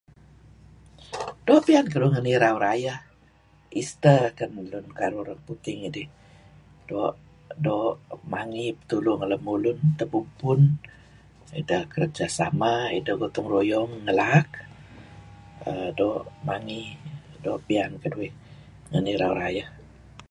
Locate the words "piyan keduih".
1.67-2.11, 17.67-18.31